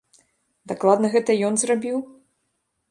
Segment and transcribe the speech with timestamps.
[0.71, 2.03] Дакладна гэта ён зрабіў?